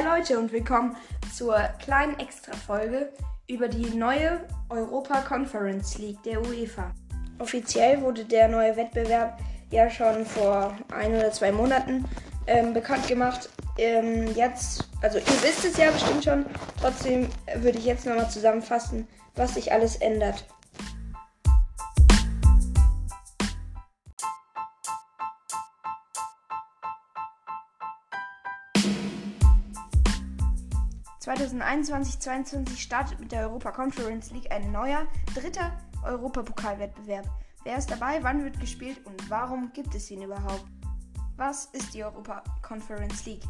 [0.00, 0.96] Hi Leute und willkommen
[1.30, 3.12] zur kleinen Extra-Folge
[3.48, 6.90] über die neue Europa Conference League der UEFA.
[7.38, 9.38] Offiziell wurde der neue Wettbewerb
[9.70, 12.06] ja schon vor ein oder zwei Monaten
[12.46, 13.50] ähm, bekannt gemacht.
[13.76, 16.46] Ähm, jetzt, also ihr wisst es ja bestimmt schon,
[16.80, 20.46] trotzdem würde ich jetzt nochmal zusammenfassen, was sich alles ändert.
[31.20, 37.28] 2021-22 startet mit der Europa Conference League ein neuer, dritter Europapokalwettbewerb.
[37.62, 40.64] Wer ist dabei, wann wird gespielt und warum gibt es ihn überhaupt?
[41.36, 43.44] Was ist die Europa Conference League?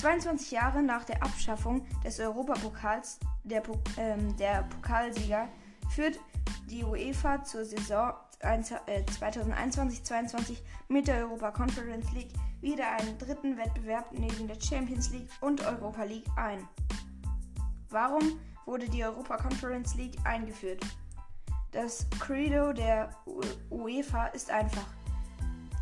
[0.00, 3.62] 22 Jahre nach der Abschaffung des Europapokals, der,
[3.96, 5.48] ähm, der Pokalsieger,
[5.90, 6.18] führt
[6.68, 8.14] die UEFA zur Saison
[8.44, 10.56] 2021-22 äh,
[10.88, 16.04] mit der Europa Conference League wieder einen dritten Wettbewerb neben der Champions League und Europa
[16.04, 16.68] League ein.
[17.90, 20.84] Warum wurde die Europa Conference League eingeführt?
[21.72, 23.10] Das Credo der
[23.70, 24.86] UEFA ist einfach.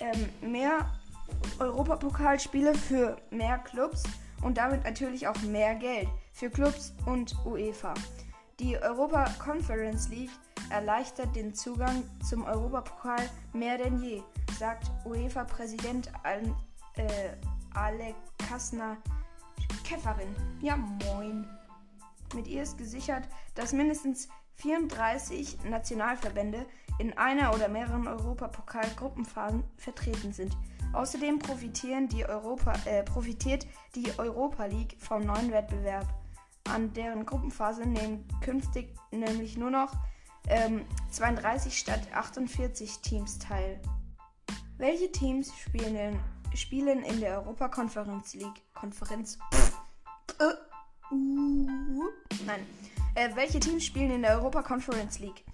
[0.00, 0.90] Ähm, mehr
[1.58, 4.02] Europapokalspiele für mehr Clubs
[4.42, 7.94] und damit natürlich auch mehr Geld für Clubs und UEFA.
[8.60, 10.30] Die Europa Conference League
[10.74, 14.22] erleichtert den Zugang zum Europapokal mehr denn je,
[14.58, 16.10] sagt UEFA-Präsident
[16.96, 17.28] äh,
[17.74, 18.96] Alek Kasner
[19.84, 20.34] Käferin.
[20.60, 21.48] Ja, moin.
[22.34, 26.66] Mit ihr ist gesichert, dass mindestens 34 Nationalverbände
[26.98, 30.56] in einer oder mehreren Europapokal-Gruppenphasen vertreten sind.
[30.92, 33.64] Außerdem profitieren die Europa, äh, profitiert
[33.94, 36.08] die Europa League vom neuen Wettbewerb.
[36.68, 39.92] An deren Gruppenphase nehmen künftig nämlich nur noch
[40.48, 43.80] ähm, 32 statt 48 Teams teil.
[44.78, 46.18] Welche Teams spielen in,
[46.54, 48.62] spielen in der Europa Conference League?
[48.74, 49.38] Konferenz.
[50.40, 52.02] Äh, uh,
[52.46, 52.66] nein.
[53.14, 55.44] Äh, welche Teams spielen in der Europa Conference League?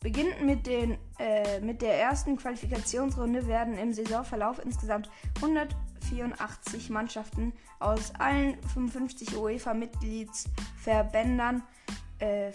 [0.00, 8.12] Beginnend mit, den, äh, mit der ersten Qualifikationsrunde werden im Saisonverlauf insgesamt 184 Mannschaften aus
[8.18, 11.62] allen 55 UEFA-Mitgliedsverbänden
[12.18, 12.50] äh,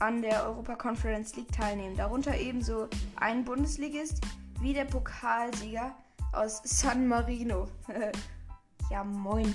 [0.00, 1.96] an der Europa Conference League teilnehmen.
[1.96, 4.20] Darunter ebenso ein Bundesligist
[4.60, 5.94] wie der Pokalsieger
[6.32, 7.68] aus San Marino.
[8.90, 9.54] ja, moin.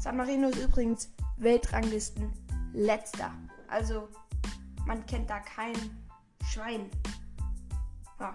[0.00, 2.32] San Marino ist übrigens Weltranglisten
[2.72, 3.32] letzter.
[3.68, 4.08] Also,
[4.86, 5.74] man kennt da kein
[6.44, 6.90] Schwein.
[8.20, 8.32] Ja,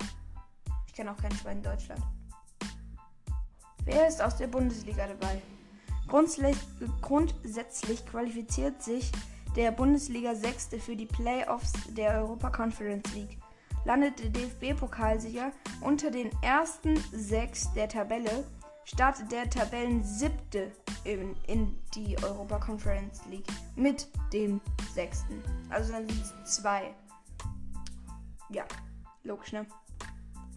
[0.87, 2.01] ich kenne auch kein Schwein in Deutschland.
[3.83, 5.41] Wer ist aus der Bundesliga dabei?
[6.07, 9.11] Grundsätzlich qualifiziert sich
[9.55, 13.37] der Bundesliga Sechste für die Playoffs der Europa Conference League.
[13.83, 15.51] Landet der DFB-Pokalsieger
[15.81, 18.45] unter den ersten sechs der Tabelle,
[18.83, 20.71] startet der Tabellensiebte
[21.03, 24.61] in, in die Europa Conference League mit dem
[24.93, 25.41] sechsten.
[25.69, 26.93] Also dann sind es zwei.
[28.49, 28.63] Ja,
[29.23, 29.65] logisch, ne?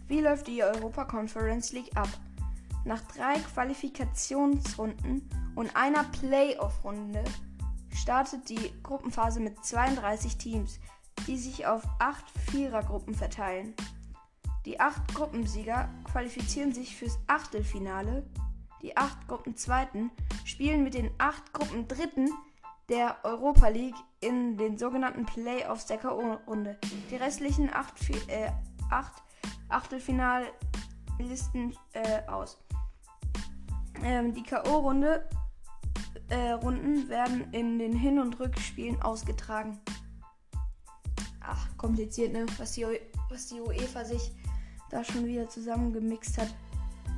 [0.06, 2.08] Wie läuft die Europa Conference League ab?
[2.84, 7.24] Nach drei Qualifikationsrunden und einer Playoff-Runde
[8.04, 10.78] startet die Gruppenphase mit 32 Teams,
[11.26, 13.72] die sich auf acht Vierergruppen verteilen.
[14.66, 18.26] Die acht Gruppensieger qualifizieren sich fürs Achtelfinale.
[18.82, 20.10] Die acht Gruppenzweiten
[20.44, 22.30] spielen mit den acht Gruppendritten
[22.90, 26.76] der Europa League in den sogenannten Playoffs der K.O.-Runde.
[27.10, 27.94] Die restlichen acht,
[28.28, 28.50] äh,
[28.90, 29.22] acht
[29.70, 32.62] Achtelfinalisten äh, aus.
[34.02, 35.22] Ähm, die K.O.-Runde
[36.28, 39.78] äh, Runden werden in den Hin- und Rückspielen ausgetragen.
[41.40, 42.46] Ach, kompliziert, ne?
[42.58, 42.86] Was die,
[43.28, 44.32] was die UEFA sich
[44.90, 46.54] da schon wieder zusammengemixt hat.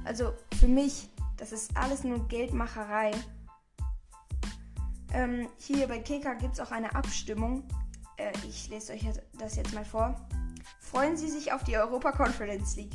[0.04, 3.12] Also für mich, das ist alles nur Geldmacherei.
[5.12, 7.64] Ähm, hier bei Keka gibt es auch eine Abstimmung.
[8.16, 9.04] Äh, ich lese euch
[9.38, 10.14] das jetzt mal vor.
[10.80, 12.94] Freuen Sie sich auf die Europa Conference League.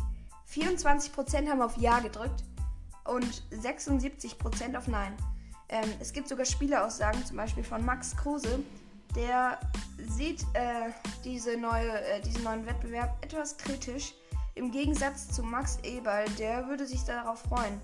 [0.50, 2.44] 24% haben auf Ja gedrückt
[3.06, 5.16] und 76% auf Nein.
[5.72, 8.60] Ähm, es gibt sogar Spieleaussagen, zum Beispiel von Max Kruse,
[9.16, 9.60] der
[9.98, 10.92] sieht äh,
[11.24, 14.14] diese neue, äh, diesen neuen Wettbewerb etwas kritisch.
[14.56, 17.80] Im Gegensatz zu Max Eberl, der würde sich darauf freuen.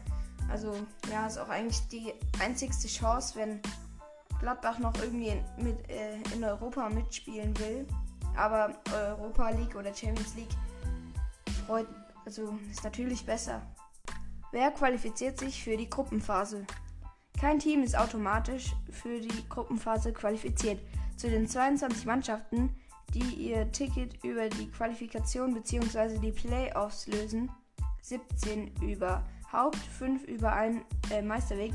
[0.50, 0.76] Also
[1.10, 3.62] ja, ist auch eigentlich die einzigste Chance, wenn
[4.40, 7.88] Gladbach noch irgendwie in, mit, äh, in Europa mitspielen will.
[8.36, 10.56] Aber Europa League oder Champions League
[11.66, 11.88] freut,
[12.26, 13.62] also ist natürlich besser.
[14.52, 16.66] Wer qualifiziert sich für die Gruppenphase?
[17.40, 20.80] Kein Team ist automatisch für die Gruppenphase qualifiziert.
[21.18, 22.76] Zu den 22 Mannschaften,
[23.14, 26.18] die ihr Ticket über die Qualifikation bzw.
[26.18, 27.52] die Playoffs lösen,
[28.02, 31.74] 17 über Haupt, 5 über einen äh, Meisterweg,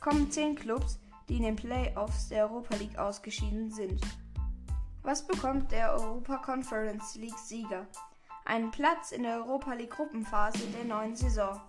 [0.00, 4.00] kommen 10 Clubs, die in den Playoffs der Europa League ausgeschieden sind.
[5.02, 7.86] Was bekommt der Europa Conference League Sieger?
[8.46, 11.60] Einen Platz in der Europa League Gruppenphase der neuen Saison.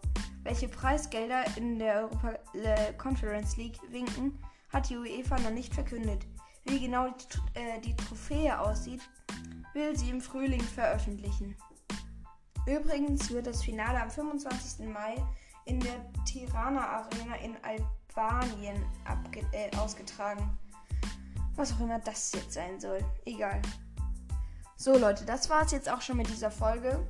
[0.45, 4.37] Welche Preisgelder in der Europa äh, Conference League winken,
[4.69, 6.23] hat die UEFA noch nicht verkündet.
[6.65, 9.01] Wie genau die, äh, die Trophäe aussieht,
[9.73, 11.57] will sie im Frühling veröffentlichen.
[12.67, 14.87] Übrigens wird das Finale am 25.
[14.87, 15.15] Mai
[15.65, 15.95] in der
[16.25, 18.85] Tirana Arena in Albanien
[19.51, 20.55] äh, ausgetragen.
[21.55, 22.99] Was auch immer das jetzt sein soll.
[23.25, 23.63] Egal.
[24.75, 27.03] So Leute, das war es jetzt auch schon mit dieser Folge.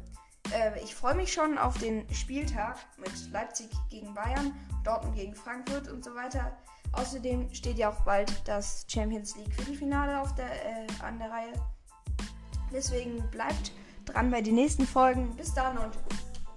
[0.53, 4.53] Äh, ich freue mich schon auf den Spieltag mit Leipzig gegen Bayern,
[4.83, 6.57] Dortmund gegen Frankfurt und so weiter.
[6.93, 11.53] Außerdem steht ja auch bald das Champions League Viertelfinale auf der, äh, an der Reihe.
[12.71, 13.71] Deswegen bleibt
[14.05, 15.35] dran bei den nächsten Folgen.
[15.35, 15.97] Bis dann und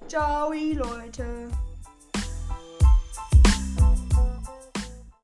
[0.08, 1.48] ciao, Leute.